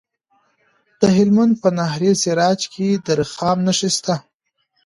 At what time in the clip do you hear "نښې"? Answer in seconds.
3.65-3.89